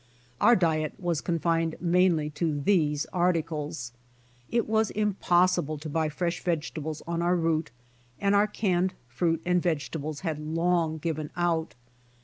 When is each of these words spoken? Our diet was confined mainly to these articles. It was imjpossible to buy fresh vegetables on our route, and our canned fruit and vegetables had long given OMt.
Our 0.39 0.55
diet 0.55 0.99
was 0.99 1.21
confined 1.21 1.75
mainly 1.79 2.31
to 2.31 2.59
these 2.59 3.05
articles. 3.13 3.91
It 4.49 4.67
was 4.67 4.89
imjpossible 4.93 5.79
to 5.79 5.89
buy 5.89 6.09
fresh 6.09 6.43
vegetables 6.43 7.03
on 7.05 7.21
our 7.21 7.35
route, 7.35 7.69
and 8.19 8.33
our 8.33 8.47
canned 8.47 8.95
fruit 9.07 9.43
and 9.45 9.61
vegetables 9.61 10.21
had 10.21 10.39
long 10.39 10.97
given 10.97 11.29
OMt. 11.37 11.73